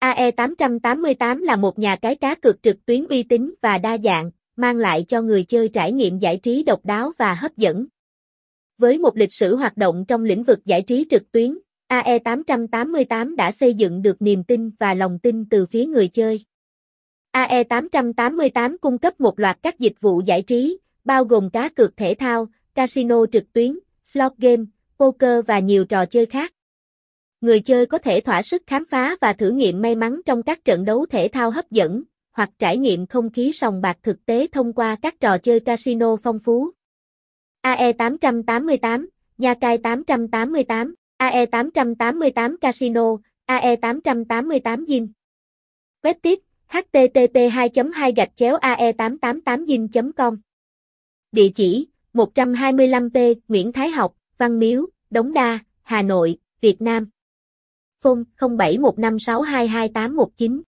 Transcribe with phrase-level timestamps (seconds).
[0.00, 4.76] AE888 là một nhà cái cá cược trực tuyến uy tín và đa dạng, mang
[4.76, 7.86] lại cho người chơi trải nghiệm giải trí độc đáo và hấp dẫn.
[8.78, 11.58] Với một lịch sử hoạt động trong lĩnh vực giải trí trực tuyến,
[11.88, 16.44] AE888 đã xây dựng được niềm tin và lòng tin từ phía người chơi.
[17.32, 22.14] AE888 cung cấp một loạt các dịch vụ giải trí, bao gồm cá cược thể
[22.14, 24.64] thao, casino trực tuyến, slot game,
[24.98, 26.54] poker và nhiều trò chơi khác.
[27.40, 30.64] Người chơi có thể thỏa sức khám phá và thử nghiệm may mắn trong các
[30.64, 32.02] trận đấu thể thao hấp dẫn,
[32.32, 36.16] hoặc trải nghiệm không khí sòng bạc thực tế thông qua các trò chơi casino
[36.16, 36.70] phong phú.
[37.62, 39.06] AE888,
[39.38, 43.16] Nha Cai 888, AE888 Casino,
[43.46, 45.08] AE888 Zin.
[46.02, 50.40] Web tiếp, http 2 2 gạch chéo ae 888 zin com
[51.32, 57.10] Địa chỉ, 125p Nguyễn Thái Học, Văn Miếu, Đống Đa, Hà Nội, Việt Nam.
[58.00, 60.62] Phone 0715622819